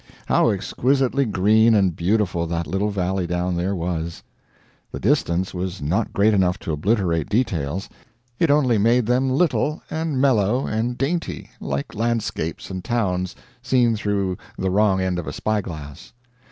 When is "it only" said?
8.39-8.79